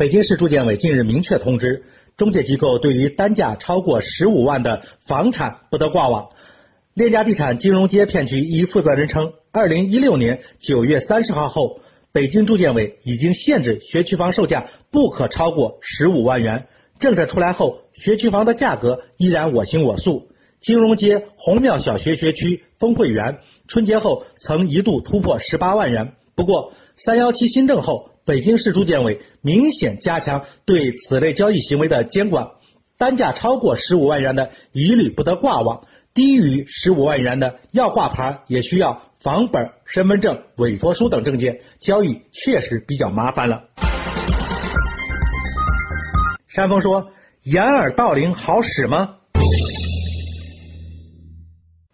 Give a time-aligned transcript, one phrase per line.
[0.00, 1.84] 北京市住建委近日明确通知，
[2.16, 6.30] 中介机构对于单价超过十五万的房产不得挂网。
[6.94, 11.80] 链家地产金融街片区一负责人称，二零一六年九月三十号后，
[12.12, 16.68] 北京住建委已经限制学区房售价不可超过十五万元。
[16.98, 20.30] 政策出来后，学区房的价格依然我行我素。
[20.60, 26.14] 金融街红庙小学学区丰汇园春节后曾一度突破十八万元。
[26.34, 32.50] 不过，三幺七新政后，北京市住建委明显加强对此类交易行为的监管，
[32.96, 43.64] 单价超过十五万元的一律不得挂网，低于十五万元的要挂牌也需要房本、身份证、委托书等证件，交易确实比较麻烦了。
[46.46, 47.10] 山峰说
[47.42, 49.16] ：“掩耳盗铃好使吗？”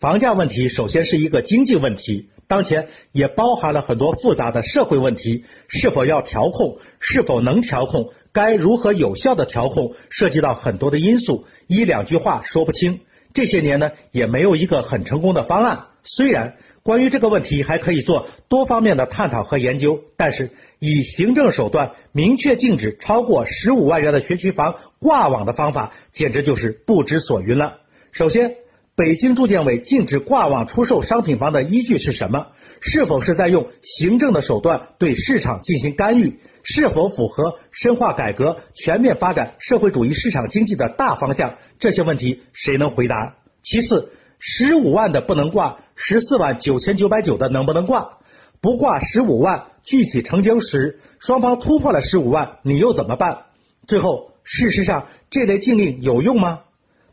[0.00, 5.44] 房价问题首先是一个经济问题，当前也包含了很多复杂的社会问题。
[5.68, 6.78] 是否要调控？
[7.00, 8.08] 是否能调控？
[8.32, 9.92] 该如何有效的调控？
[10.08, 13.00] 涉及到很多的因素，一两句话说不清。
[13.34, 15.88] 这些年呢，也没有一个很成功的方案。
[16.02, 27.80] 虽然关于这个问题还可以做多方面的探讨和研究，但是以行政手段明确禁止超过十五万元的学区房挂网的方法，简直就是不知所云了。
[28.12, 28.56] 首先。
[29.00, 32.48] 北京住建委禁止挂网出售商品房的依据是什么？
[32.82, 36.40] 是否是在用行政的手段对市场进行干预？
[36.62, 41.54] 是否符合深化改革、全面发展社会主义市场经济的大方向？
[41.78, 43.36] 这些问题谁能回答？
[43.62, 48.18] 其次，十五万的不能挂，十四万九千九百九的能不能挂？
[48.60, 53.44] 不挂十五万，具体成交时双方突破了十五万，你又怎么办？
[53.86, 56.64] 最后，事实上这类禁令有用吗？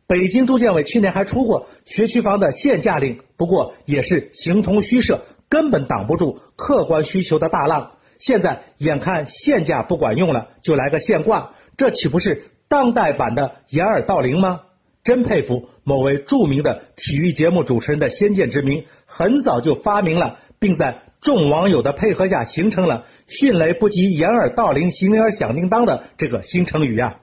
[0.07, 7.91] 北京住建委去年还出过学区房的限价令，不过也是形同虚设，根本挡不住客观需求的大浪。
[8.17, 14.61] 现在眼看限价不管用了，就来个限挂，这岂不是当代版的掩耳盗铃吗？
[15.03, 27.19] 真佩服某位著名的体育节目主持人的先见之明，很早就发明了，并在众网友的配合下形成了“迅雷不及掩耳盗铃，响铃儿响叮当”的这个新成语啊。